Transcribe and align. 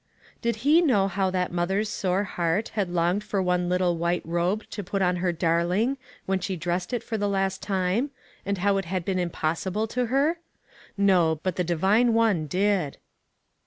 Did 0.41 0.55
he 0.65 0.81
know 0.81 1.07
how 1.07 1.29
that 1.29 1.51
mother's 1.51 1.87
sore 1.87 2.23
heart 2.23 2.69
had 2.69 2.89
longed 2.89 3.23
for 3.23 3.39
one 3.39 3.69
little 3.69 3.97
white 3.99 4.25
robe 4.25 4.67
to 4.71 4.83
put 4.83 4.99
on 4.99 5.17
her 5.17 5.31
darling, 5.31 5.97
when 6.25 6.39
she 6.39 6.55
dressed 6.55 6.91
it 6.91 7.03
for 7.03 7.19
the 7.19 7.29
last 7.29 7.61
time, 7.61 8.09
and 8.43 8.57
how 8.57 8.77
it 8.77 8.85
had 8.85 9.05
been 9.05 9.19
impossible 9.19 9.85
to 9.89 10.07
her? 10.07 10.39
No, 10.97 11.39
but 11.43 11.55
the 11.55 11.63
Divine 11.63 12.15
One 12.15 12.47
did. 12.47 12.97